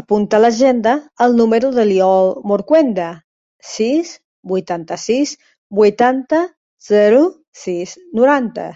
[0.00, 0.94] Apunta a l'agenda
[1.26, 3.04] el número de l'Iol Morcuende:
[3.74, 4.10] sis,
[4.54, 5.36] vuitanta-sis,
[5.82, 6.44] vuitanta,
[6.90, 7.24] zero,
[7.64, 8.68] sis, noranta.